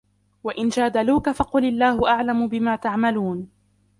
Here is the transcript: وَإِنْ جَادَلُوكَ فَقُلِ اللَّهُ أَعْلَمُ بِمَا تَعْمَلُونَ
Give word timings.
وَإِنْ 0.43 0.69
جَادَلُوكَ 0.69 1.29
فَقُلِ 1.29 1.65
اللَّهُ 1.65 2.09
أَعْلَمُ 2.09 2.47
بِمَا 2.47 2.75
تَعْمَلُونَ 2.75 3.49